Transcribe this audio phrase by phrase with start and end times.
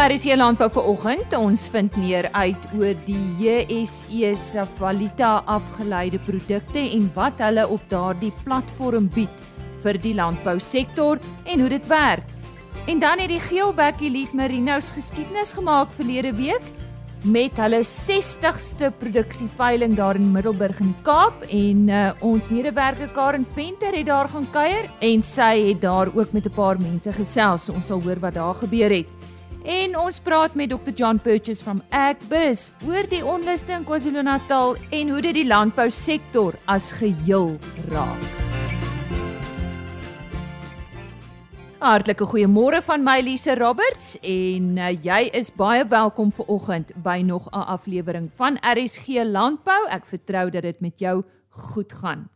[0.00, 1.34] Jy landbou vanoggend?
[1.36, 7.84] Ons vind meer uit oor die JSE se valuta afgeleide produkte en wat hulle op
[7.90, 9.44] daardie platform bied
[9.82, 12.24] vir die landbousektor en hoe dit werk.
[12.88, 16.64] En dan het die Geelbek Elite Merinos geskiedenis gemaak verlede week
[17.28, 23.92] met hulle 60ste produksieveiling daar in Middelburg in Kaap en uh, ons medewerker Karen Venter
[23.92, 27.68] het daar gaan kuier en sy het daar ook met 'n paar mense gesels.
[27.68, 29.19] Ons sal hoor wat daar gebeur het.
[29.64, 35.10] En ons praat met Dr John Purchase van Agbus oor die onluste in KwaZulu-Natal en
[35.12, 37.58] hoe dit die landbousektor as geheel
[37.90, 38.24] raak.
[41.80, 47.20] Hartlike goeiemôre van my Lise Roberts en uh, jy is baie welkom vir oggend by
[47.20, 49.88] nog 'n aflewering van RSG Landbou.
[49.88, 52.28] Ek vertrou dat dit met jou goed gaan.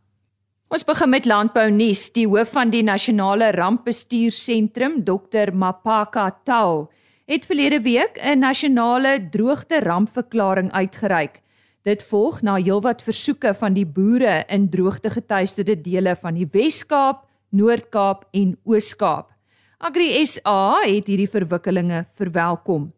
[0.69, 2.11] Ons begin met landbou nuus.
[2.13, 6.89] Die hoof van die Nasionale Rampbestuursentrum, Dr Mapaka Tau,
[7.25, 11.41] het verlede week 'n nasionale droogte rampverklaring uitgereik.
[11.81, 18.27] Dit volg na heelwat versoeke van die boere in droogtegetuieerde dele van die Wes-Kaap, Noord-Kaap
[18.31, 19.33] en Oos-Kaap.
[19.77, 22.93] Agri SA het hierdie verwikkelinge verwelkom.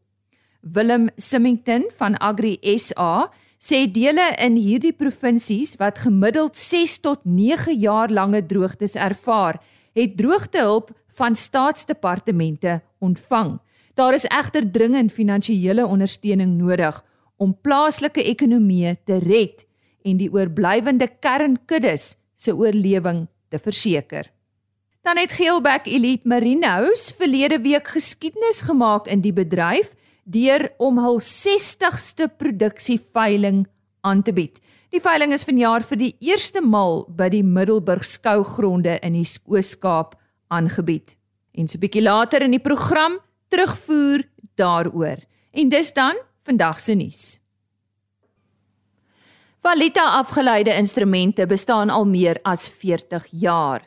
[0.62, 7.80] Willem Simington van Agri SA sê dele in hierdie provinsies wat gemiddeld 6 tot 9
[7.80, 9.62] jaar lange droogtes ervaar,
[9.94, 13.60] het droogtehulp van staatsdepartemente ontvang.
[13.98, 17.00] Daar is egter dringend finansiële ondersteuning nodig
[17.42, 19.64] om plaaslike ekonomieë te red
[20.06, 24.30] en die oorblywende kernkuddes se oorlewing te verseker.
[25.02, 29.96] Dan het Geelbek Elite Marinos verlede week geskiedenis gemaak in die bedryf
[30.30, 33.66] deur om hul 60ste produksieveiling
[34.06, 34.62] aan te bied.
[34.94, 40.20] Die veiling is vanjaar vir die eerste maal by die Middelburg skougronde in die Ooskaap
[40.54, 41.18] aangebied.
[41.58, 44.24] En so 'n bietjie later in die program terugvoer
[44.56, 45.18] daaroor.
[45.52, 47.40] En dis dan vandag se nuus.
[49.62, 53.84] Valita afgeleide instrumente bestaan al meer as 40 jaar.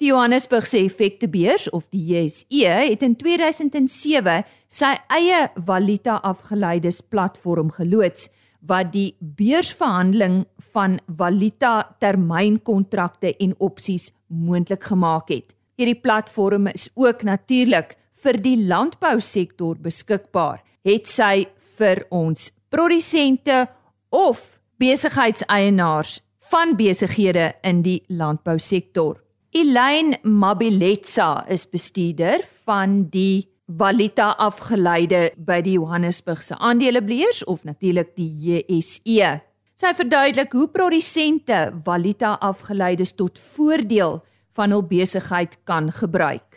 [0.00, 8.30] Die Johannesburgse effektebeurs of die JSE het in 2007 sy eie valuta afgeleides platform geloods
[8.64, 15.52] wat die beursverhandeling van valuta termynkontrakte en opsies moontlik gemaak het.
[15.76, 20.60] Hierdie platform is ook natuurlik vir die landbousektor beskikbaar.
[20.84, 21.46] Het sy
[21.78, 23.66] vir ons produsente
[24.10, 26.20] of besigheidseienaars
[26.50, 29.18] van besighede in die landbousektor.
[29.50, 38.30] Elaine Mabiletsa is bestuurder van die Valita afgeleide by die Johannesburgse aandelebeurs of natuurlik die
[38.46, 39.36] JSE.
[39.78, 44.18] Sy verduidelik hoe produsente Valita afgeleides tot voordeel
[44.58, 46.49] van hul besigheid kan gebruik.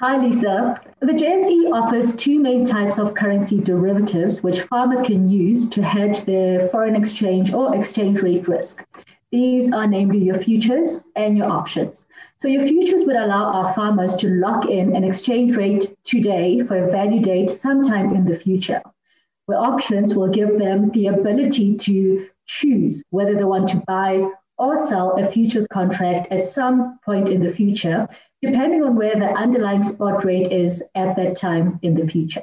[0.00, 0.80] Hi Lisa.
[1.00, 6.22] The JSE offers two main types of currency derivatives which farmers can use to hedge
[6.22, 8.82] their foreign exchange or exchange rate risk.
[9.30, 12.06] These are namely your futures and your options.
[12.38, 16.82] So your futures would allow our farmers to lock in an exchange rate today for
[16.82, 18.80] a value date sometime in the future.
[19.44, 24.76] Where options will give them the ability to choose whether they want to buy or
[24.76, 28.08] sell a futures contract at some point in the future,
[28.42, 32.42] depending on where the underlying spot rate is at that time in the future.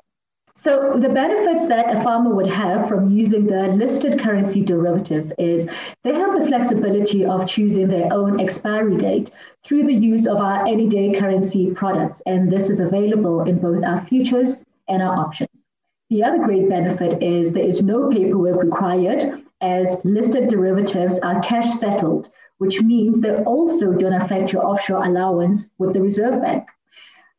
[0.57, 5.69] So the benefits that a farmer would have from using the listed currency derivatives is
[6.03, 9.29] they have the flexibility of choosing their own expiry date
[9.63, 12.23] through the use of our any day currency products.
[12.25, 15.63] And this is available in both our futures and our options.
[16.09, 21.71] The other great benefit is there is no paperwork required as listed derivatives are cash
[21.73, 26.67] settled, which means they also don't affect your offshore allowance with the Reserve Bank.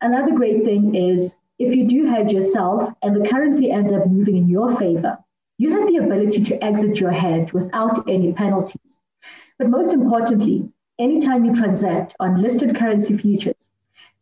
[0.01, 4.37] Another great thing is if you do hedge yourself and the currency ends up moving
[4.37, 5.19] in your favor,
[5.59, 9.01] you have the ability to exit your hedge without any penalties.
[9.59, 10.69] But most importantly,
[10.99, 13.71] anytime you transact on listed currency futures,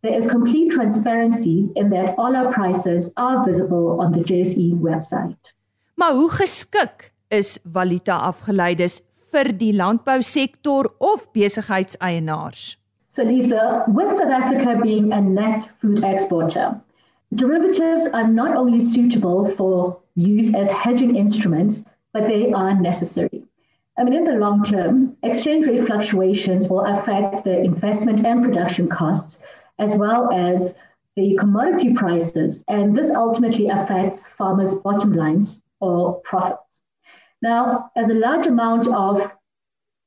[0.03, 5.55] there is complete transparency in that all our prices are visible on the JSE website.
[5.95, 9.03] Maar hoe geskik is valuta afgeleides
[9.37, 12.75] vir die landbousektor of besigheidseienaars?
[13.09, 16.81] So Lisa, with South Africa being a net food exporter,
[17.35, 23.43] Derivatives are not only suitable for use as hedging instruments, but they are necessary.
[23.99, 28.89] I mean, in the long term, exchange rate fluctuations will affect the investment and production
[28.89, 29.43] costs,
[29.81, 30.77] as well as
[31.17, 36.81] the commodity prices, and this ultimately affects farmers' bottom lines or profits.
[37.47, 39.33] Now, as a large amount of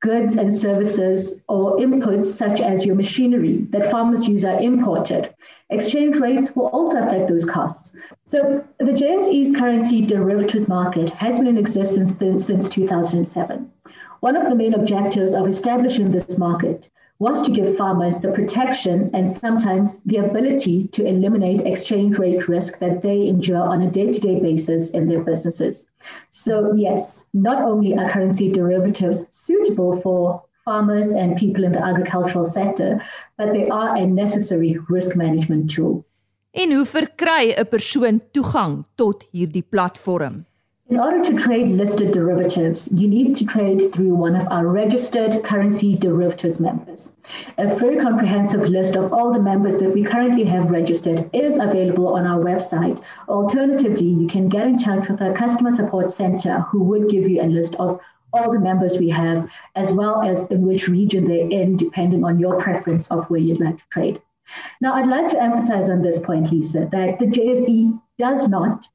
[0.02, 5.34] goods and services or inputs such as your machinery that farmers use are imported.
[5.70, 7.96] Exchange rates will also affect those costs.
[8.26, 12.12] So the JSE's currency derivatives market has been in existence
[12.46, 13.72] since 2007.
[14.20, 16.90] One of the main objectives of establishing this market
[17.20, 22.80] was to give farmers the protection and sometimes the ability to eliminate exchange rate risk
[22.80, 25.86] that they endure on a day to day basis in their businesses.
[26.30, 32.46] So, yes, not only are currency derivatives suitable for farmers and people in the agricultural
[32.46, 33.02] sector,
[33.38, 36.06] but they are a necessary risk management tool.
[36.52, 40.49] En hoe verkry 'n persoon toegang tot hierdie platform?
[40.90, 45.44] In order to trade listed derivatives, you need to trade through one of our registered
[45.44, 47.14] currency derivatives members.
[47.60, 52.08] A very comprehensive list of all the members that we currently have registered is available
[52.16, 53.04] on our website.
[53.28, 57.40] Alternatively, you can get in touch with our customer support center who would give you
[57.40, 58.00] a list of
[58.34, 62.40] all the members we have, as well as in which region they're in, depending on
[62.40, 64.20] your preference of where you'd like to trade.
[64.82, 68.88] Now, I'd like to emphasize on this point, Lisa, that the JSE does not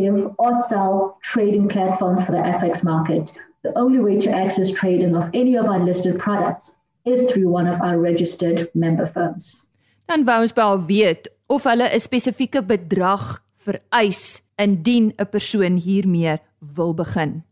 [0.00, 3.32] give or sell trading platforms for the FX market.
[3.62, 7.66] The only way to access trading of any of our listed products is through one
[7.66, 9.66] of our registered member firms.
[10.08, 16.38] Dan wou ons wel weet of hulle 'n spesifieke bedrag vereis indien 'n persoon hiermee
[16.76, 17.42] wil begin.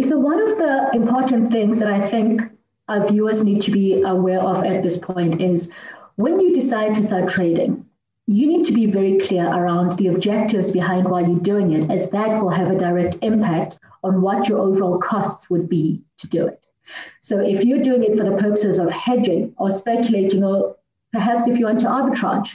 [0.00, 2.42] So one of the important things that I think
[2.88, 5.70] our viewers need to be aware of at this point is
[6.16, 7.84] when you decide to start trading,
[8.28, 12.10] you need to be very clear around the objectives behind why you're doing it, as
[12.10, 16.46] that will have a direct impact on what your overall costs would be to do
[16.46, 16.60] it.
[17.20, 20.76] So, if you're doing it for the purposes of hedging or speculating, or
[21.10, 22.50] perhaps if you want to arbitrage,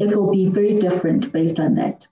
[0.00, 2.04] it will be very different based on that.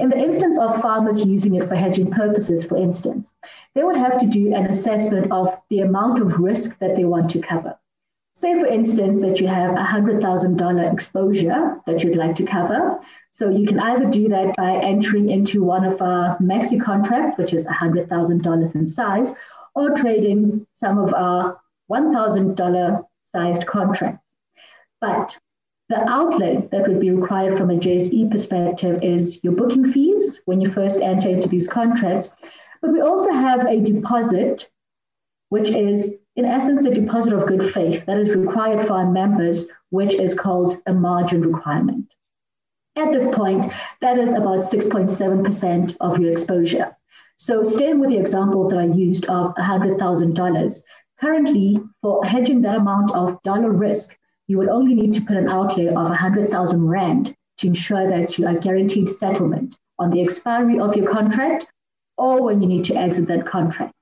[0.00, 3.32] In the instance of farmers using it for hedging purposes, for instance,
[3.74, 7.30] they would have to do an assessment of the amount of risk that they want
[7.30, 7.78] to cover.
[8.40, 12.98] Say, for instance, that you have a $100,000 exposure that you'd like to cover.
[13.32, 17.52] So you can either do that by entering into one of our maxi contracts, which
[17.52, 19.34] is $100,000 in size,
[19.74, 21.60] or trading some of our
[21.90, 24.32] $1,000 sized contracts.
[25.02, 25.36] But
[25.90, 30.62] the outlay that would be required from a JSE perspective is your booking fees when
[30.62, 32.30] you first enter into these contracts.
[32.80, 34.70] But we also have a deposit,
[35.50, 39.68] which is in essence, a deposit of good faith that is required for our members,
[39.90, 42.14] which is called a margin requirement.
[42.96, 43.66] At this point,
[44.00, 46.96] that is about 6.7% of your exposure.
[47.36, 50.82] So, staying with the example that I used of $100,000,
[51.20, 54.16] currently, for hedging that amount of dollar risk,
[54.46, 58.46] you would only need to put an outlay of 100,000 Rand to ensure that you
[58.46, 61.66] are guaranteed settlement on the expiry of your contract
[62.16, 63.94] or when you need to exit that contract.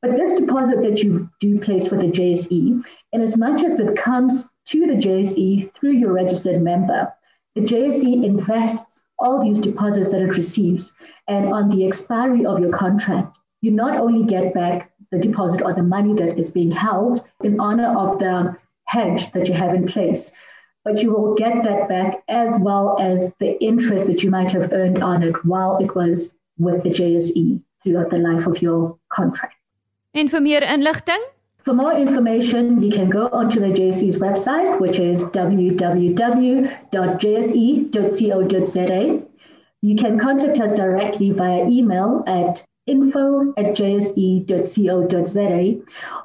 [0.00, 3.96] But this deposit that you do place with the JSE, in as much as it
[3.96, 7.12] comes to the JSE through your registered member,
[7.54, 10.94] the JSE invests all these deposits that it receives.
[11.28, 15.72] And on the expiry of your contract, you not only get back the deposit or
[15.74, 18.56] the money that is being held in honor of the
[18.86, 20.32] hedge that you have in place,
[20.84, 24.72] but you will get that back as well as the interest that you might have
[24.72, 29.54] earned on it while it was with the JSE throughout the life of your contract.
[30.14, 31.22] En vir meer inligting?
[31.64, 36.22] For more information, you can go onto the JSE's website, which is www.jse.co.za.
[39.80, 45.50] You can contact us directly via email at info at jse.co.za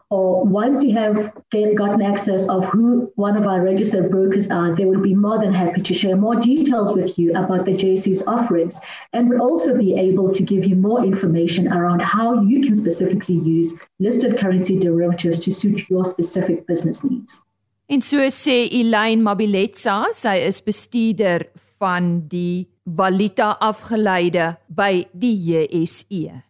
[0.10, 4.86] or once you have gotten access of who one of our registered brokers are, they
[4.86, 8.80] will be more than happy to share more details with you about the JSE's offerings
[9.12, 13.36] and will also be able to give you more information around how you can specifically
[13.36, 17.42] use listed currency derivatives to suit your specific business needs.
[17.90, 21.46] En so sê Elaine Mabiletsa, sy is bestuurder
[21.80, 26.42] van die valuta afgeleide by die JSE.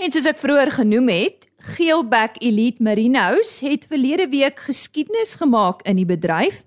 [0.00, 5.98] En soos ek vroeër genoem het, Geelback Elite Merinos het verlede week geskiedenis gemaak in
[6.00, 6.62] die bedryf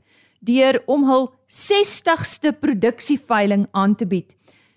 [0.46, 4.36] deur om hul 60ste produksieveiling aan te bied.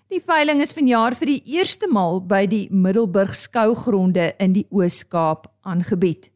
[0.09, 5.51] Die veiling is vanjaar vir die eerste maal by die Middelburg skougronde in die Oos-Kaap
[5.61, 6.31] aangebied.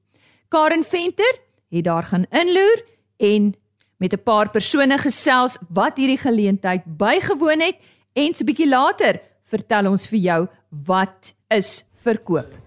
[0.54, 2.86] Karen Venter het daar gaan inloer
[3.18, 3.54] en
[3.98, 7.78] met 'n paar persone gesels wat hierdie geleentheid bygewoon het
[8.14, 12.61] en so 'n bietjie later vertel ons vir jou wat is verkoop.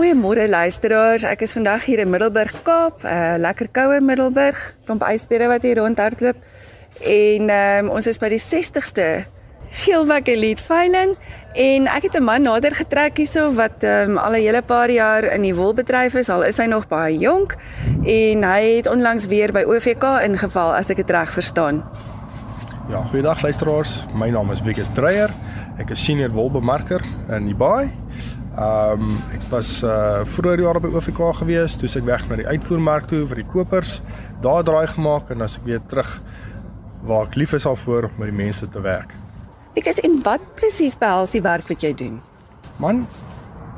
[0.00, 1.26] Goeiemôre luisteraars.
[1.28, 3.02] Ek is vandag hier in Middelburg, Kaap.
[3.04, 4.56] 'n uh, Lekker koue Middelburg.
[4.88, 6.38] Klomp ysbere wat hier rondhardloop.
[7.04, 9.28] En um, ons is by die 60ste
[9.84, 11.12] Geelwak Elite veiling
[11.52, 15.24] En ek het 'n man nader getrek hierso wat um, al 'n hele paar jaar
[15.24, 17.56] in die wolbedryf is, al is hy nog baie jonk
[18.04, 21.84] en hy het onlangs weer by OVK ingeval as ek dit reg verstaan.
[22.88, 24.06] Ja, goeiedag luisteraars.
[24.14, 25.30] My naam is Wikus Dreyer.
[25.78, 27.90] Ek is senior wolbemarker in die baai.
[28.60, 32.46] Ehm um, ek was uh vroeër jaar by OVK gewees, toe ek weg na die
[32.46, 34.00] uitvoermark toe vir die kopers,
[34.44, 36.10] daar draai gemaak en as ek weer terug
[37.08, 39.14] waar ek lief is al voor om met die mense te werk.
[39.74, 42.20] Wikus, en wat presies behels die werk wat jy doen?
[42.76, 43.06] Man,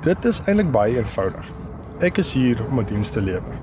[0.03, 1.47] dit is eintlik baie eenvoudig.
[2.03, 3.55] Ek is hier om 'n diens te lewer.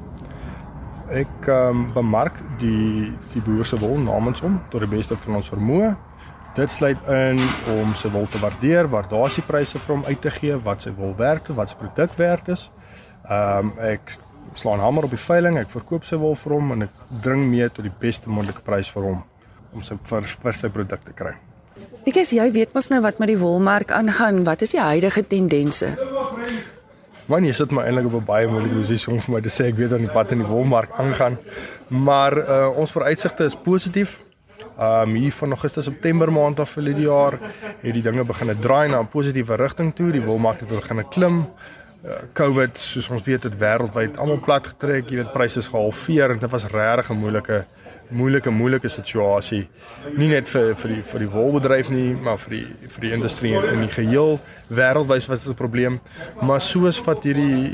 [1.12, 5.36] Ek ehm um, bemark die die boer se wol namens hom tot die beste van
[5.36, 5.98] ons vermoë.
[6.60, 7.38] Dit sluit in
[7.72, 11.48] om sy wol te waardeer, waardasiepryse vir hom uit te gee, wat sy wol werd,
[11.56, 12.66] wat sy produk werd is.
[13.30, 14.18] Ehm um, ek
[14.58, 17.70] slaan hamer op die veiling, ek verkoop sy wol vir hom en ek dring mee
[17.70, 19.22] tot die beste moontlike prys vir hom
[19.72, 21.36] om sy vir, vir sy produk te kry.
[22.04, 24.44] Wikus, jy weet mos nou wat met die wolmark aangaan.
[24.44, 25.94] Wat is die huidige tendense?
[27.30, 29.70] Man, jy sit my eintlik op 'n baie moeilike posisie om vir my te sê
[29.72, 31.38] ek weet aan die pad in die wolmark aangaan.
[31.88, 34.26] Maar uh, ons vooruitsigte is positief.
[34.80, 37.36] Um hier van Augustus September maand af vir die jaar
[37.82, 40.12] het die dinge begin draai na 'n positiewe rigting toe.
[40.12, 41.48] Die wolmark het begin klim.
[42.06, 45.10] Uh, COVID, soos ons weet, het wêreldwyd almal plat getrek.
[45.10, 47.66] Jy weet pryse is gehalveer en dit was regtig 'n moeilike
[48.10, 49.68] moeilike moeilike situasie
[50.18, 53.54] nie net vir vir die vir die wolbedryf nie maar vir die vir die industrie
[53.54, 54.40] in die geheel
[54.80, 56.00] wêreldwyd was dit 'n probleem
[56.42, 57.70] maar soos wat hierdie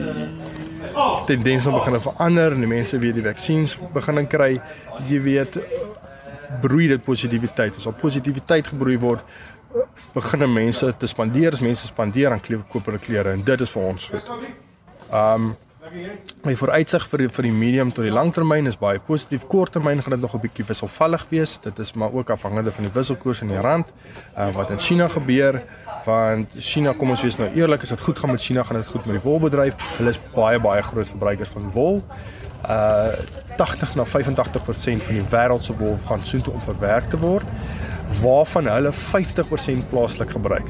[1.27, 4.59] tendens nou begin verander en die mense weer die vaksines begin kry
[5.07, 5.59] jy weet
[6.61, 9.23] broei dit positiwiteit as al positiwiteit gebroei word
[10.13, 13.75] begin mense te spandeer as mense spandeer aan klewe koop hulle klere en dit is
[13.75, 14.33] vir ons goed.
[15.11, 15.55] Um
[16.45, 19.45] My vooruitsig vir die, vir die medium tot die langtermyn is baie positief.
[19.51, 21.57] Korttermyn gaan dit nog 'n bietjie wisselvallig wees.
[21.61, 23.93] Dit is maar ook afhangende van die wisselkoers in die rand.
[24.37, 25.63] Uh wat in China gebeur,
[26.05, 28.87] want China, kom ons wees nou eerlik, as dit goed gaan met China, gaan dit
[28.87, 29.75] goed met die wolbedryf.
[29.97, 32.03] Hulle is baie baie groot verbruikers van wol.
[32.69, 37.47] Uh 80 na 85% van die wêreld se wol gaan soontoe om verwerk te word
[38.21, 40.67] waarvan hulle 50% plaaslik gebruik.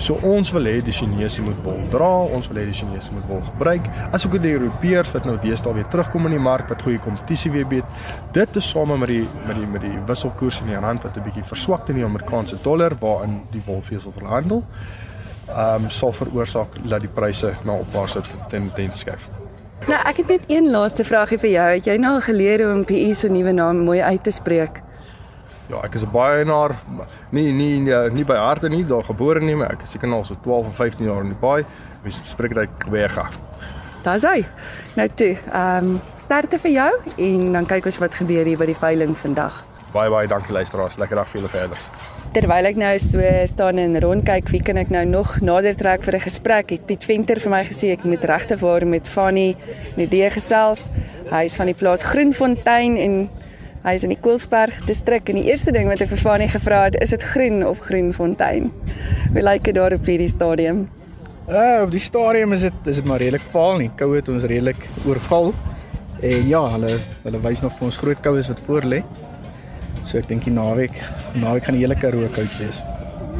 [0.00, 3.26] So ons wil hê die Chinese moet wol dra, ons wil hê die Chinese moet
[3.28, 3.90] wol gebruik.
[4.16, 7.68] Asook die Europeërs wat nou deesdae weer terugkom in die mark wat goeie kompetisie weer
[7.68, 7.98] bied.
[8.36, 11.26] Dit is same met die met die met die wisselkoers in die rand wat 'n
[11.28, 14.64] bietjie verswak in die Amerikaanse dollar waarin die wolvesel verhandel.
[15.48, 19.28] Ehm um, sal veroorsaak dat die pryse na opwaartse tendens skuif.
[19.86, 21.68] Nou, ek het net een laaste vraagie vir jou.
[21.76, 24.82] Het jy nou al geleer om PE se nuwe naam mooi uit te spreek?
[25.68, 26.74] Ja, ek is 'n baie eienaar,
[27.30, 30.18] nie nie nie, nie by harte nie, daar gebore nie, maar ek is seker nou
[30.18, 31.64] al so 12 of 15 jaar in die baai.
[32.02, 33.28] Wie spreek dit Kwega?
[34.02, 34.46] Daar's hy.
[34.96, 38.66] Nou toe, ehm um, sterkte vir jou en dan kyk ons wat gebeur hier by
[38.66, 39.64] die veiling vandag.
[39.92, 40.96] Baie baie dankie luisteraars.
[40.96, 41.78] Lekker dag vir julle verder.
[42.38, 46.14] Terwyl ek nou so staan en rondkyk, wie kan ek nou nog nader trek vir
[46.14, 46.70] 'n gesprek?
[46.70, 49.56] Het Piet Venter vir my gesê ek moet regtig waar met Fanny
[49.96, 50.88] Nedee gesels.
[51.32, 53.28] Hy is van die plaas Groenfontein en
[53.82, 56.84] Hy is in die Koelsberg distrik en die eerste ding wat ek vir Fanie gevra
[56.84, 58.70] het, is dit groen op Groenfontein?
[59.32, 60.88] Hoe lyk dit daar op hierdie stadium?
[61.48, 63.90] Uh op die stadium is dit is dit maar redelik vaal nie.
[63.96, 65.52] Koue het ons redelik oorval.
[66.22, 69.02] En ja, hulle hulle wys nog vir ons groot koues wat voor lê.
[70.08, 70.94] So ek dink die naweek,
[71.36, 72.80] naweek gaan die hele Karoo koud wees.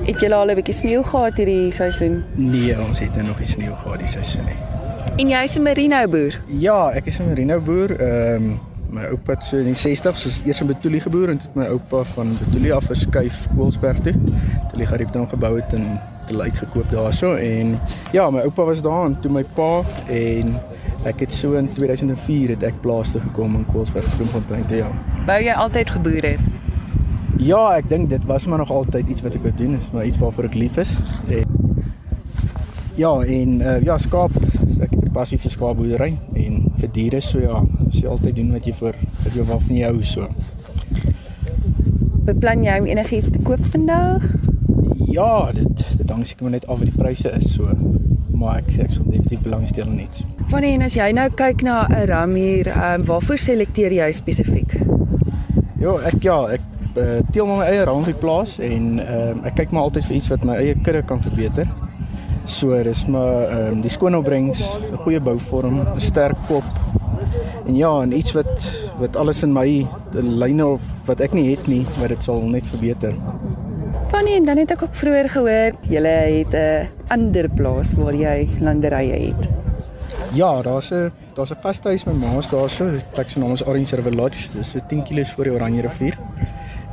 [0.04, 2.24] Het julle al 'n bietjie sneeu gehad hierdie seisoen?
[2.36, 4.58] Nee, ons het nog nie sneeu gehad die seisoen nie.
[5.16, 6.40] En jy's 'n merino boer?
[6.46, 7.96] Ja, ek is 'n merino boer.
[7.96, 8.60] Ehm um,
[8.90, 11.56] my oupa het so in die 60s soos eers in Betulie geboor en toe het
[11.56, 14.14] my oupa van Betulie af geskuif Koelsberg toe.
[14.68, 17.80] Toe die gariep dan gebou het en hulle uitgekoop daarso en
[18.12, 20.54] ja, my oupa was daar en toe my pa en
[21.04, 24.90] ek het so in 2004 het ek plaas toe gekom in Koelsberg Groenfontein toe ja.
[25.26, 26.57] Wou jy altyd geboer het?
[27.38, 30.06] Ja, ek dink dit was maar nog altyd iets wat ek wou doen, is maar
[30.06, 30.96] iets waarvoor ek lief is.
[31.30, 31.46] En
[32.98, 34.34] ja, en uh, ja, skaap
[34.82, 38.66] ek het 'n passie vir skaapboerdery en vir diere so ja, jy altyd doen wat
[38.66, 40.28] jy vir wat jy wat van jou hou so.
[42.26, 44.22] Beplan jy om enigiets te koop vandag?
[45.06, 47.70] Ja, dit dit hang seker net af wat die pryse is so.
[48.34, 50.24] Maar ek sê ek sal definitief belangstel net.
[50.50, 54.10] Wanneer en as jy nou kyk na 'n ram hier, ehm um, waarvoor selekteer jy
[54.12, 54.74] spesifiek?
[55.78, 56.60] Ja, ek ja, ek
[56.98, 60.44] uh, teel my eie die plaas en um, ek kyk maar altyd vir iets wat
[60.44, 61.66] my eie kudde kan verbeter.
[62.44, 64.60] So dis maar ehm um, die skoon opbrengs,
[64.92, 66.64] 'n goeie bouvorm, 'n sterk kop,
[67.68, 71.66] En ja, en iets wat wat alles in my lyne of wat ek nie het
[71.68, 73.12] nie, wat dit sal net verbeter.
[74.08, 78.48] Fanny, en dan het ek ook vroeër gehoor jy het 'n ander plaas waar jy
[78.60, 79.50] landerye het.
[80.32, 83.96] Ja, daar's 'n daar's 'n gastehuis met maas daarso, die plek se naam is Orange
[83.96, 86.16] River Lodge, dis so 10 km voor die Oranje rivier.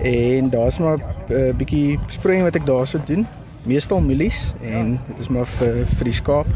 [0.03, 3.27] En daar's maar 'n uh, bietjie sproeiing wat ek daarso doen
[3.65, 6.49] meestal mielies en dit is maar vir vir die skaap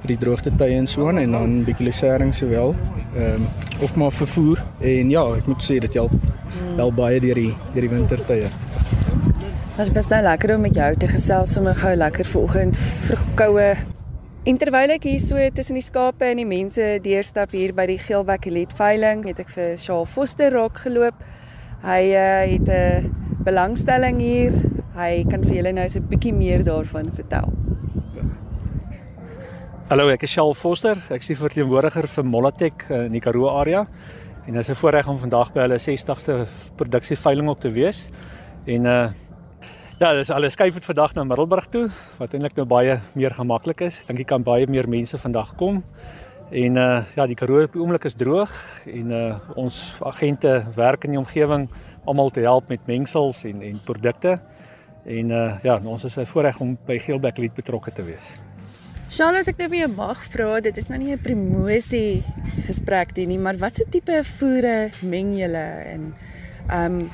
[0.00, 2.74] vir die droogte tye en so aan en dan bietjie lucering sowel.
[3.14, 3.46] Ehm um,
[3.80, 6.12] ook maar vir voer en ja, ek moet sê dit help
[6.76, 8.50] wel baie deur die deur die wintertye.
[9.76, 13.70] Dit was baie lekker om met jou te gesels sommer gou lekker vanoggend vroegkoue.
[14.44, 17.98] En terwyl ek hier so tussen die skape en die mense deurstap hier by die
[18.00, 21.24] Geelbek Elite veiling, het ek vir Shaal Foster raak geloop.
[21.80, 23.08] Hy uh, het 'n
[23.44, 24.52] belangstelling hier.
[24.92, 27.48] Hy kan vir julle nou so 'n bietjie meer daarvan vertel.
[29.88, 30.96] Hallo, ek is Shaal Foster.
[31.08, 33.86] Ek is die verteenwoordiger vir Molatek eh, in die Karoo area.
[34.46, 36.46] En dit is 'n voorreg om vandag by hulle 60ste
[36.76, 38.10] produksieveiling op te wees.
[38.66, 39.10] En uh
[39.98, 43.80] ja, dis alles skuif dit vandag na Middelburg toe, wat eintlik nou baie meer gemaklik
[43.80, 44.04] is.
[44.04, 45.82] Dink jy kan baie meer mense vandag kom.
[46.50, 48.54] En uh ja, die Karoo op die oomblik is droog
[48.90, 51.68] en uh ons agente werk in die omgewing
[52.04, 54.40] almal te help met mengsels en en produkte.
[55.06, 58.34] En uh ja, ons is 'n voorreg om by Geelbek Elite betrokke te wees.
[59.10, 62.24] Shaal, as ek nou vir jou mag vra, dit is nou nie 'n promosie
[62.66, 66.14] gesprek nie, maar watse tipe voere meng julle en
[66.68, 67.10] ehm um,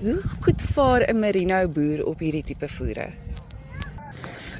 [0.00, 3.29] hoe goed vaar 'n merino boer op hierdie tipe voere?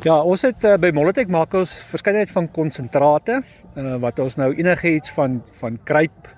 [0.00, 4.46] Ja, ons het uh, by Molotek maak ons verskeidenheid van konsentrate uh, wat ons nou
[4.54, 6.30] enigiets van van kruip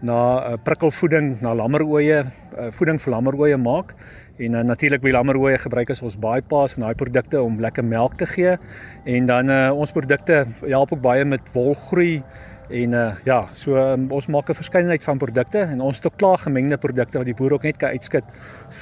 [0.00, 3.92] na uh, prikkelvoeding na lammeroeye, uh, voeding vir lammeroeye maak.
[4.40, 8.30] En uh, natuurlik by lammeroeye gebruik ons bypass en daai produkte om lekker melk te
[8.32, 8.56] gee.
[9.04, 12.22] En dan uh, ons produkte help ook baie met wolgroei
[12.68, 16.16] en uh, ja, so um, ons maak 'n verskeidenheid van produkte en ons het ook
[16.16, 18.24] klaar gemengde produkte wat die boer ook net kan uitskit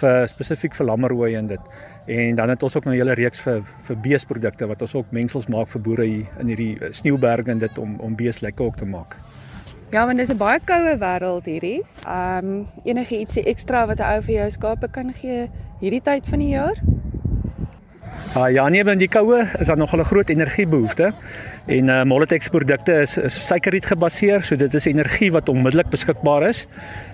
[0.00, 1.60] vir spesifiek vir lammeroeye en dit.
[2.06, 5.48] En dan het ons ook 'n hele reeks vir vir beesprodukte wat ons ook mengsels
[5.48, 8.84] maak vir boere hier in hierdie sneeuberge en dit om om bees lekker ook te
[8.84, 9.16] maak.
[9.90, 11.82] Ja, want dis 'n baie koue wêreld hierdie.
[12.06, 16.26] Ehm um, enige ietsie ekstra wat 'n ou vir jou skape kan gee hierdie tyd
[16.26, 16.76] van die jaar?
[18.30, 21.12] Uh, ja, nee, in die koue is daar nog 'n groot energiebehoefte.
[21.66, 26.48] En uh Molotex produkte is, is suikerriet gebaseer, so dit is energie wat onmiddellik beskikbaar
[26.48, 26.66] is.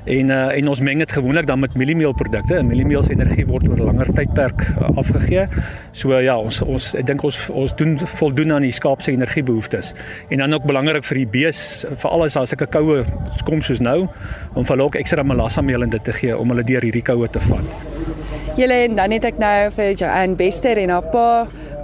[0.04, 2.62] En uh en ons meng dit gewoonlik dan met mieliemeelprodukte.
[2.62, 5.48] Mieliemeel se energie word oor 'n langer tydperk uh, afgegee.
[5.90, 9.12] So uh, ja, ons ons ek dink ons ons doen voldoen aan die skaap se
[9.12, 9.92] energiebehoeftes.
[10.28, 13.04] En dan ook belangrik vir die bees, veral as daar sulke koue
[13.44, 14.08] kom soos nou,
[14.54, 17.40] om vir hulle ekstra melassameel in dit te gee om hulle deur hierdie koue te
[17.40, 18.15] vat.
[18.56, 21.24] Julle en dan het ek nou vir Joanne Bester en haar pa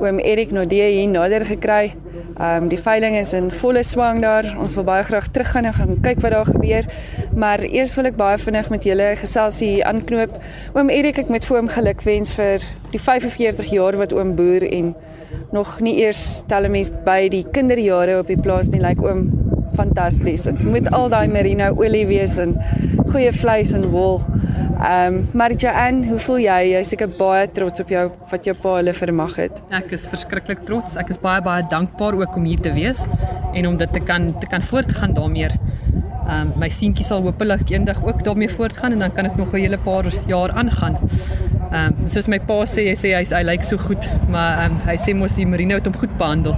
[0.00, 1.92] oom Erik Nodee hier nader gekry.
[2.38, 4.48] Ehm um, die veiling is in volle swang daar.
[4.56, 6.88] Ons wil baie graag teruggaan en gaan kyk wat daar gebeur.
[7.37, 10.40] Maar eers wil ek baie vinnig met julle geselsie aanknoop.
[10.72, 12.64] Oom Erik, ek met vir hom gelukwens vir
[12.96, 14.94] die 45 jaar wat oom boer en
[15.52, 18.80] nog nie eers telemies by die kinderjare op die plaas nie.
[18.80, 20.42] Lyk like oom fantasties.
[20.48, 22.56] Dit moet al daai merino olie wees en
[23.12, 24.20] goeie vleis en wol.
[24.82, 26.61] Ehm um, maar Joanne, hoe voel jy?
[26.72, 29.61] Jy is seker baie trots op jou wat jou pa hulle vermag het.
[29.70, 30.96] Ek is verskriklik trots.
[30.98, 33.04] Ek is baie baie dankbaar ook om hier te wees
[33.54, 35.52] en om dit te kan te kan voortgaan daarmee.
[35.52, 39.52] Ehm um, my seentjie sal hopelik eendag ook daarmee voortgaan en dan kan dit nog
[39.52, 40.98] 'n hele paar jaar aangaan.
[41.72, 44.74] Ehm um, soos my pa sê, hy sê hy hy lyk so goed, maar ehm
[44.74, 46.52] um, hy sê mos die Marino het hom goed behandel.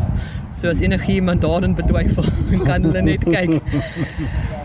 [0.51, 2.27] So as enigiemand daarin betwyfel,
[2.69, 3.61] kan hulle net kyk.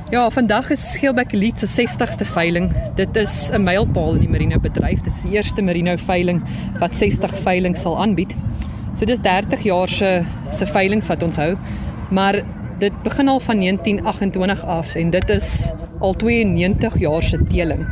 [0.09, 2.71] Ja, vandag is Geelbek Elite se 60ste veiling.
[2.97, 5.03] Dit is 'n mylpaal in die Merino bedryf.
[5.05, 6.41] Dit is die eerste Merino veiling
[6.79, 8.33] wat 60 veiling sal aanbied.
[8.93, 11.57] So dis 30 jaar se se veilings wat ons hou.
[12.09, 12.41] Maar
[12.79, 17.85] dit begin al van 1928 af en dit is al 92 jaar se teeling.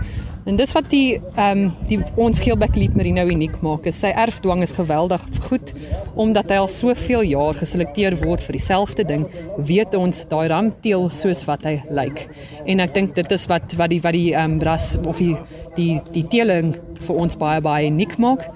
[0.48, 3.88] En dis wat die ehm um, die ons Geelbek Elite Merino uniek maak.
[3.90, 5.74] Is sy erfdwang is geweldig goed
[6.16, 9.28] omdat hy al soveel jaar geselekteer word vir dieselfde ding,
[9.68, 12.24] weet ons daai ramteel soos wat hy lyk.
[12.66, 15.36] En ek dink dit is wat wat die wat die ehm um, ras of die
[15.76, 18.48] die die teeling vir ons baie baie uniek maak.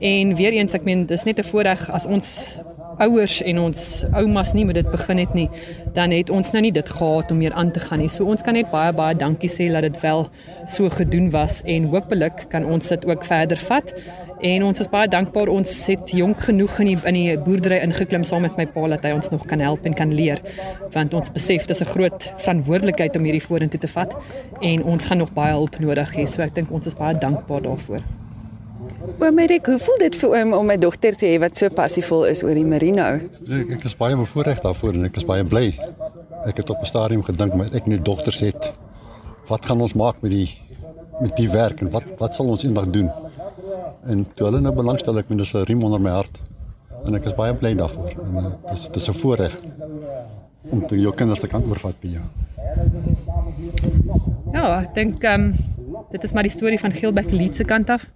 [0.00, 2.60] En weer eens ek meen dis net 'n voordeel as ons
[3.00, 3.82] ouers en ons
[4.12, 5.48] oumas nie met dit begin het nie,
[5.96, 8.10] dan het ons nou nie dit gehad om meer aan te gaan nie.
[8.12, 10.26] So ons kan net baie baie dankie sê dat dit wel
[10.68, 13.94] so gedoen was en hopelik kan ons dit ook verder vat.
[14.40, 18.24] En ons is baie dankbaar ons het jonk genoeg in die in die boerdery ingeklim
[18.24, 20.40] saam met my pa dat hy ons nog kan help en kan leer
[20.94, 24.16] want ons besef dis 'n groot verantwoordelikheid om hierdie vorentoe te vat
[24.60, 26.26] en ons gaan nog baie hulp nodig hê.
[26.26, 28.29] So ek dink ons is baie dankbaar daarvoor.
[29.00, 32.26] Oom Erik, hoe voel dit vir oom om 'n dogter te hê wat so passievol
[32.28, 33.04] is oor die merino?
[33.48, 35.78] Ek, ek is baie bevoorreg daarvoor en ek is baie bly.
[36.46, 38.72] Ek het op 'n stadium gedink maar ek net dogters het.
[39.48, 40.50] Wat gaan ons maak met die
[41.20, 43.10] met die werk en wat wat sal ons eendag doen?
[44.04, 46.40] En toe hulle nou belangstel ek met dis 'n riem onder my hart.
[47.04, 48.10] En ek is baie bly daarvoor.
[48.10, 49.60] En uh, dis dis 'n voorreg
[50.70, 52.24] om te jou kinders te kan oorvat by jou.
[54.52, 55.54] Ja, ek dink ehm um,
[56.10, 58.10] dit is maar die storie van Geelbek Elite se kant af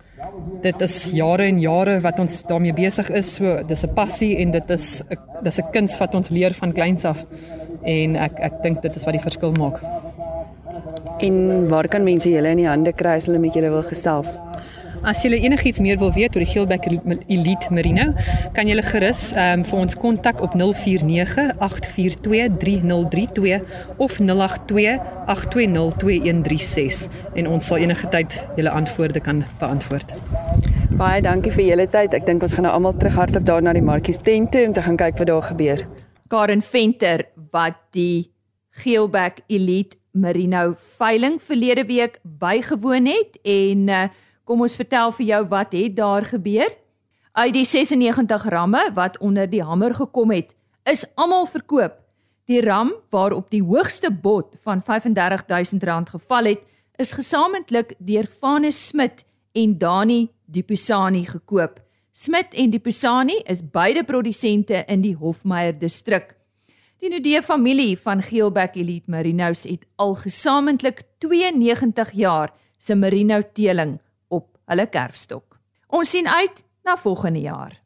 [0.65, 3.35] dit is jare en jare wat ons daarmee besig is.
[3.37, 6.73] So dis 'n passie en dit is 'n dis 'n kuns wat ons leer van
[6.73, 7.25] kleins af.
[7.83, 9.81] En ek ek dink dit is wat die verskil maak.
[11.21, 14.39] En waar kan mense julle in die hande kry as hulle met julle wil gesels?
[15.05, 16.87] As jy enigiets meer wil weet oor die Geelbek
[17.29, 18.07] Elite Merino,
[18.57, 23.61] kan jy gerus um, vir ons kontak op 049 842 3032
[24.01, 24.97] of 082
[25.29, 27.05] 8202136
[27.37, 30.17] en ons sal enige tyd julle antwoorde kan beantwoord.
[30.97, 32.17] Baie dankie vir julle tyd.
[32.17, 34.73] Ek dink ons gaan nou almal terug hardop daar na die Markies tent toe om
[34.73, 35.85] te gaan kyk wat daar gebeur.
[36.33, 38.33] Karen Venter wat die
[38.81, 44.09] Geelbek Elite Merino veiling verlede week bygewoon het en uh,
[44.45, 46.69] Kom ons vertel vir jou wat het daar gebeur?
[47.33, 50.53] Uit die 96 ramme wat onder die hamer gekom het,
[50.85, 51.97] is almal verkoop.
[52.45, 56.61] Die ram waarop die hoogste bod van R35000 geval het,
[57.01, 59.25] is gesamentlik deur Fane Smit
[59.57, 61.81] en Dani Dipusani gekoop.
[62.13, 66.37] Smit en Dipusani is beide produsente in die Hofmeyer distrik.
[67.01, 73.99] Die Nudee familie van Geelbek Elite Merinos het al gesamentlik 92 jaar se merino teeling
[74.71, 75.59] hulle kerfstok.
[75.89, 77.81] Ons sien uit na volgende jaar.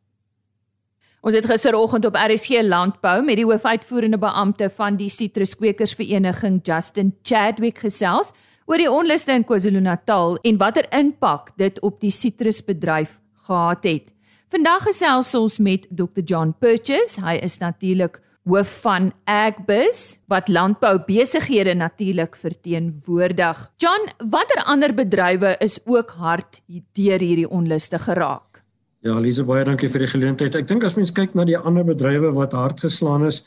[1.20, 7.82] Ons het gisteroggend op RSG Landbou met die hoofuitvoerende beampte van die Sitruskwekersvereniging Justin Chadwick
[7.82, 8.30] gesels
[8.68, 14.12] oor die onluste in KwaZulu-Natal en watter impak dit op die sitrusbedryf gehad het.
[14.48, 17.20] Vandag gesels ons met Dr John Purchase.
[17.20, 23.60] Hy is natuurlik hoof van Agbus wat landbou besighede natuurlik verteenwoordig.
[23.82, 26.62] John, watter ander bedrywe is ook hard
[26.96, 28.62] deur hierdie onluste geraak?
[29.04, 30.56] Ja, Lise, baie dankie vir die geleentheid.
[30.58, 33.44] Ek dink as mens kyk na die ander bedrywe wat hard geslaan is,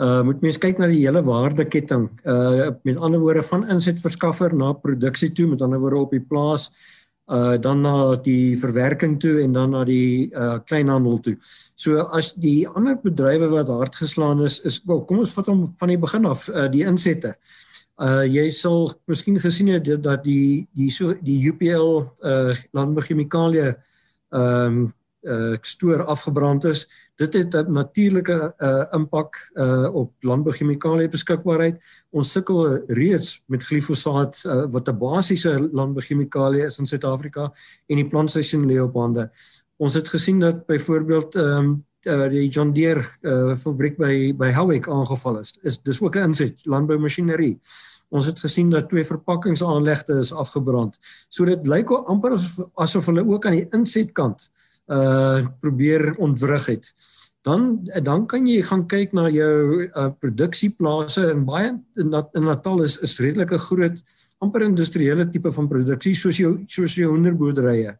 [0.00, 2.08] uh moet mens kyk na die hele waardeketting.
[2.24, 6.70] Uh met ander woorde van insetverskaffer na produksie toe, met ander woorde op die plaas
[7.32, 11.36] uh dan na die verwerking toe en dan na die uh kleinhandel toe.
[11.74, 15.88] So as die ander bedrywe wat hard geslaan is is kom ons vat hom van
[15.88, 17.36] die begin af uh die insette.
[17.96, 23.72] Uh jy sal miskien gesien het dat die die so die UPL uh landbouchemikalie
[24.32, 26.88] ehm um, uh stoor afgebrand is.
[27.16, 31.82] Dit het 'n natuurlike uh impak uh op landbouchemikalie beskikbaarheid.
[32.10, 37.52] Ons sukkel reeds met glifosaat uh, wat 'n basiese landbouchemikalie is in Suid-Afrika
[37.86, 39.30] en die plantstation leopande.
[39.76, 44.52] Ons het gesien dat byvoorbeeld ehm um, uh, die John Deere uh fabriek by by
[44.52, 45.58] Howick aangeval is.
[45.62, 47.60] Is dis ook 'n inset landboumasjinerie.
[48.08, 50.98] Ons het gesien dat twee verpakkingsaanlegte is afgebrand.
[51.28, 52.32] So dit lyk amper
[52.74, 54.71] asof hulle ook aan die insetkant uh
[55.62, 56.88] probeer ontwrig het.
[57.42, 62.82] Dan dan kan jy gaan kyk na jou uh produksieplase en baie in, in Natal
[62.82, 64.02] is is redelike groot
[64.42, 67.96] amper industriële tipe van produksie soos jou soos jou hoenderboerderye.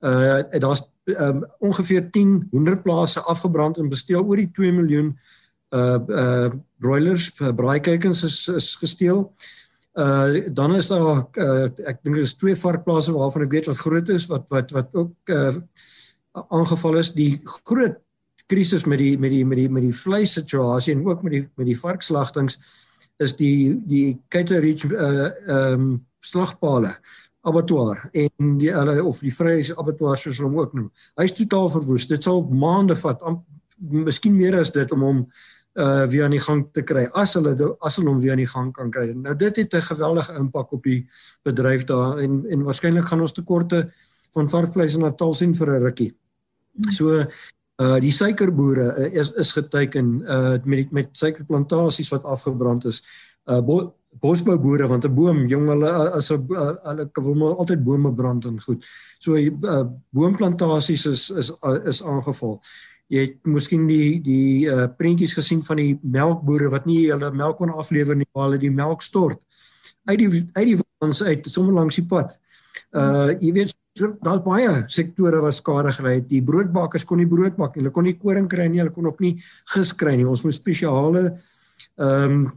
[0.00, 0.84] Uh daar's
[1.16, 5.12] um, ongeveer 10 hoenderplase afgebrand en besteel oor die 2 miljoen
[5.76, 9.32] uh uh broilers, uh, braaikuikens is is gesteel.
[9.98, 14.08] Uh dan is daar uh ek dink daar's twee varkplase waarvan ek weet wat groot
[14.08, 15.56] is wat wat wat ook uh
[16.48, 17.98] aangeval is die groot
[18.48, 21.44] krisis met die met die met die met die vleis situasie en ook met die
[21.56, 22.58] met die varkslagtings
[23.18, 26.96] is die die Caterham uh ehm um, slagpale
[27.40, 30.88] abattoir en die hulle of die vrye abattoir soos hulle hom ook noem.
[31.20, 32.08] Hy's totaal verwoes.
[32.10, 33.22] Dit sal maande vat,
[33.78, 35.22] miskien meer as dit om hom
[35.78, 37.52] uh weer aan die gang te kry as hulle
[37.86, 39.12] as hulle hom weer aan die gang kan kry.
[39.14, 41.06] Nou dit het 'n geweldige impak op die
[41.44, 43.90] bedryf daar en en waarskynlik gaan ons tekorte
[44.34, 46.14] van varkvleis in Natal sien vir 'n rukkie.
[46.90, 47.24] So
[47.78, 53.02] uh die suikerboere uh, is is geteken uh met met suikerplantasies wat afgebrand is.
[53.46, 57.56] Uh bo, bosbouboere want 'n boom jong hulle uh, as 'n uh, hulle wil maar
[57.56, 58.84] altyd bome brand en goed.
[59.18, 62.60] So uh boomplantasies is is uh, is aangeval.
[63.06, 67.56] Jy het miskien die die uh prentjies gesien van die melkbore wat nie hulle melk
[67.56, 69.42] kon aflewer nie, maar hulle die melk stort
[70.08, 72.38] uit die uit die ons uit sommer langs die pad.
[72.96, 76.28] Uh jy weet so daar's baie sektore wat skade gekry het.
[76.30, 77.82] Die broodbakkers kon nie brood bak nie.
[77.82, 78.80] Hulle kon nie koring kry nie.
[78.82, 79.34] Hulle kon ook nie
[79.74, 80.28] gis kry nie.
[80.28, 81.24] Ons moet spesiale
[81.98, 82.48] ehm um,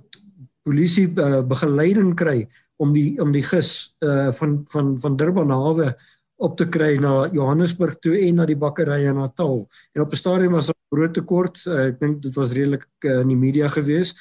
[0.61, 2.43] polisie uh, begeleiding kry
[2.77, 5.95] om die om die gis uh van van van Durban hawe
[6.41, 9.67] op te kry na Johannesburg toe en na die bakkerye in Natal.
[9.93, 11.65] En op 'n stadium was daar broodtekort.
[11.65, 14.13] Uh, ek dink dit was redelik uh, in die media gewees.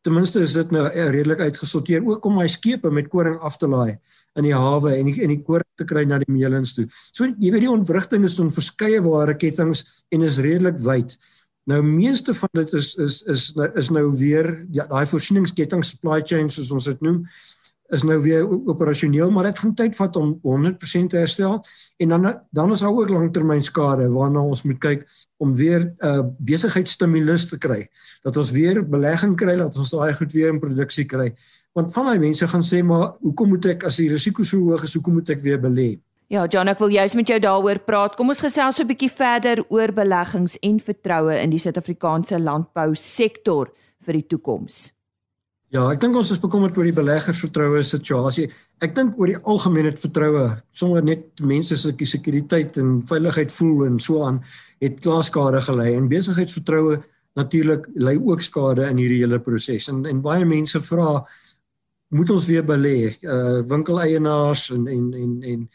[0.00, 3.68] Ten minste is dit nou redelik uitgesorteer ook om my skepe met koring af te
[3.68, 3.98] laai
[4.34, 6.86] in die hawe en die, en die koring te kry na die meelens toe.
[7.12, 9.78] So jy weet die ontwrigting is in verskeie ware kettinge
[10.14, 11.14] en is redelik wyd.
[11.68, 16.50] Nou meeste van dit is is is is nou weer ja daai voorsieningsketting supply chain
[16.50, 17.24] soos ons dit noem
[17.88, 21.62] is nou weer operasioneel, maar dit gaan tyd vat om 100% te herstel
[21.96, 26.24] en dan dan is daar ook langtermynskade waarna ons moet kyk om weer 'n uh,
[26.38, 27.88] besigheidsstimulus te kry.
[28.22, 31.34] Dat ons weer belegging kry, dat ons daai goed weer in produksie kry.
[31.78, 34.82] Want van my mense gaan sê maar hoekom moet ek as die risiko so hoog
[34.82, 35.92] is, hoekom moet ek weer belê?
[36.28, 38.16] Ja, John, ek wil juist met jou daaroor praat.
[38.18, 42.94] Kom ons gesels so 'n bietjie verder oor beleggings en vertroue in die Suid-Afrikaanse landbou
[42.94, 43.70] sektor
[44.02, 44.92] vir die toekoms.
[45.70, 48.50] Ja, ek dink ons is bekommerd oor die beleggersvertroue situasie.
[48.80, 53.86] Ek dink oor die algemeen het vertroue, sonder net mense se sekuriteit en veiligheid voel
[53.86, 54.42] en so aan,
[54.80, 57.02] het klaaskade gelei en besigheidsvertroue
[57.38, 59.88] natuurlik lei ook skade in hierdie hele proses.
[59.88, 61.26] En en baie mense vra
[62.08, 63.16] moet ons weer belê?
[63.22, 65.66] Uh winkeleienaars en en en en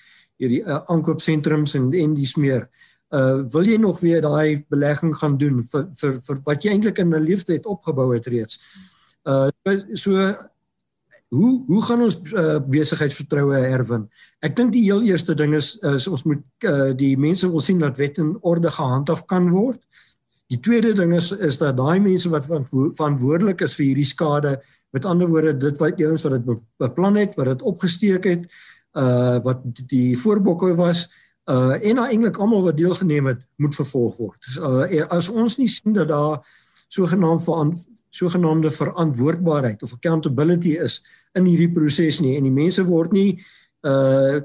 [0.41, 2.67] hierdie uh, aankoopsentrums en en dis meer.
[3.13, 6.99] Uh wil jy nog weer daai belegging gaan doen vir vir vir wat jy eintlik
[7.03, 8.59] in 'n lewe het opgebou het reeds?
[9.23, 9.49] Uh
[9.93, 10.33] so
[11.33, 14.05] hoe hoe gaan ons uh, besigheidsvertroue herwin?
[14.45, 17.81] Ek dink die heel eerste ding is, is ons moet uh, die mense wil sien
[17.81, 19.79] dat wet en orde gehandhaaf kan word.
[20.53, 24.57] Die tweede ding is is dat daai mense wat verantwoordelik is vir hierdie skade,
[24.93, 28.45] met ander woorde dit wat eens wat dit beplan het, wat dit opgesteek het,
[28.93, 31.07] uh wat die voorbokke was,
[31.49, 34.53] uh en nou eintlik almal wat deelgeneem het, moet vervolg word.
[34.61, 36.43] Uh as ons nie sien dat daar
[36.93, 41.01] sogenaamd sogenaamde verantwoordbaarheid of accountability is
[41.33, 43.41] in hierdie proses nie en die mense word nie
[43.81, 44.43] uh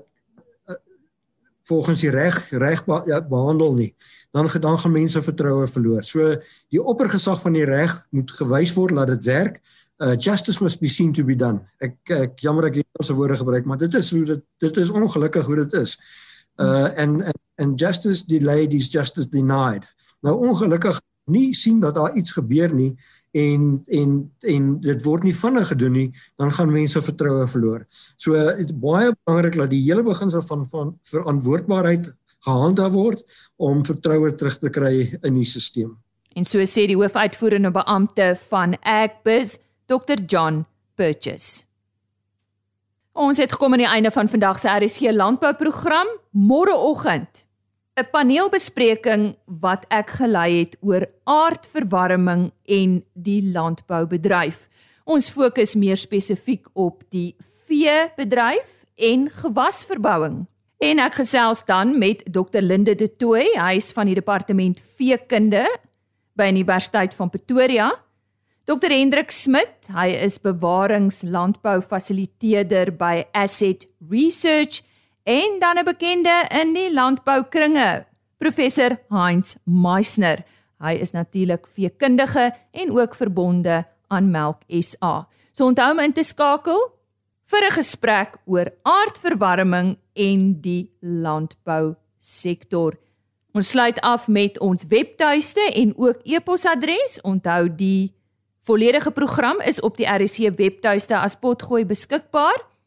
[1.68, 3.92] volgens die reg reg ja, behandel nie
[4.31, 6.04] dan dan gaan mense vertroue verloor.
[6.04, 6.37] So
[6.68, 9.61] die oppergesag van die reg moet gewys word dat dit werk.
[9.98, 11.64] Uh justice must be seen to be done.
[11.78, 14.90] Ek ek jammer ek het ons woorde gebruik, maar dit is hoe dit dit is
[14.90, 15.96] ongelukkig hoe dit is.
[16.61, 19.88] Uh and, and justice delayed is justice denied.
[20.20, 22.96] Nou ongelukkig nie sien dat daar iets gebeur nie
[23.38, 24.14] en en
[24.55, 26.09] en dit word nie vinnig gedoen nie,
[26.40, 27.85] dan gaan mense vertroue verloor.
[28.16, 28.35] So
[28.83, 32.12] baie belangrik dat die hele beginsel van van verantwoordbaarheid
[32.46, 33.24] gehandhaaf word
[33.57, 35.96] om vertroue terug te kry in die stelsel.
[36.37, 39.57] En so sê die hoofuitvoerende beampte van Agbus,
[39.90, 41.64] Dr John Purchase.
[43.18, 46.07] Ons het gekom aan die einde van vandag se RSG landbouprogram.
[46.31, 47.48] Môreoggend
[47.99, 54.69] 'n paneelbespreking wat ek gelei het oor aardverwarming en die landboubedryf.
[55.05, 57.35] Ons fokus meer spesifiek op die
[57.67, 60.47] veebedryf en gewasverbouing.
[60.79, 65.65] En ek gesels dan met Dr Linde De Tooy, hy is van die departement veekunde
[66.39, 67.91] by Universiteit van Pretoria.
[68.69, 74.85] Dr Hendrik Smit, hy is bewaringslandbou fasiliteerder by Asset Research
[75.29, 78.07] en dan 'n bekende in die landboukringe,
[78.38, 80.45] professor Heinz Meisner.
[80.79, 85.29] Hy is natuurlik veekundige en ook verbonde aan Melk SA.
[85.53, 86.93] So onthou om in te skakel
[87.45, 92.97] vir 'n gesprek oor aardverwarming en die landbou sektor.
[93.53, 97.21] Ons sluit af met ons webtuiste en ook e-posadres.
[97.21, 98.14] Onthou die
[98.59, 102.78] volledige program is op die RC webtuiste as potgooi beskikbaar.